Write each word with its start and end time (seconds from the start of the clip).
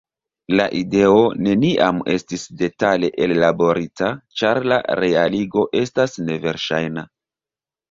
La 0.59 0.63
ideo 0.77 1.19
neniam 1.47 1.99
estis 2.13 2.45
detale 2.63 3.11
ellaborita 3.27 4.11
ĉar 4.43 4.63
la 4.73 4.81
realigo 5.03 5.69
estas 5.85 6.19
neverŝajna. 6.27 7.09